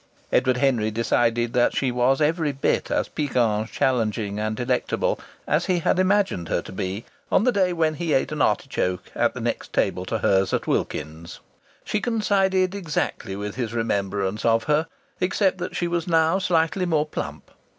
Edward 0.31 0.57
Henry 0.57 0.89
decided 0.89 1.53
that 1.53 1.77
she 1.77 1.91
was 1.91 2.21
every 2.21 2.51
bit 2.51 2.89
as 2.89 3.07
piquant, 3.07 3.69
challenging 3.69 4.39
and 4.39 4.55
delectable 4.55 5.19
as 5.47 5.67
he 5.67 5.77
had 5.77 5.99
imagined 5.99 6.49
her 6.49 6.59
to 6.59 6.71
be 6.71 7.05
on 7.31 7.43
the 7.43 7.51
day 7.51 7.71
when 7.71 7.93
he 7.93 8.11
ate 8.13 8.31
an 8.31 8.41
artichoke 8.41 9.11
at 9.13 9.35
the 9.35 9.39
next 9.39 9.71
table 9.73 10.03
to 10.07 10.17
hers 10.17 10.55
at 10.55 10.65
Wilkins's. 10.65 11.39
She 11.83 12.01
coincided 12.01 12.73
exactly 12.73 13.35
with 13.35 13.57
his 13.57 13.75
remembrance 13.75 14.43
of 14.43 14.63
her, 14.63 14.87
except 15.19 15.59
that 15.59 15.75
she 15.75 15.87
was 15.87 16.07
now 16.07 16.39
slightly 16.39 16.87
more 16.87 17.05
plump. 17.05 17.51